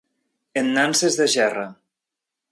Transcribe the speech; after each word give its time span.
En 0.61 0.71
nanses 0.77 1.17
de 1.19 1.27
gerra. 1.33 1.67